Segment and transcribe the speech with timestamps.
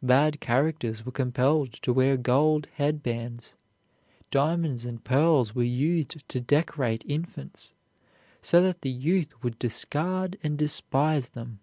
[0.00, 3.56] Bad characters were compelled to wear gold head bands.
[4.30, 7.74] Diamonds and pearls were used to decorate infants,
[8.40, 11.58] so that the youth would discard and despise them.